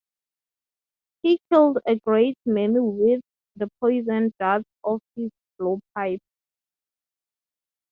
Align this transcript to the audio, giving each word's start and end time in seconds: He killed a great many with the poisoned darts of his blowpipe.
He 1.21 1.39
killed 1.53 1.77
a 1.85 1.95
great 1.95 2.35
many 2.43 2.79
with 2.79 3.21
the 3.55 3.69
poisoned 3.79 4.33
darts 4.39 4.67
of 4.83 4.99
his 5.15 5.29
blowpipe. 5.59 6.23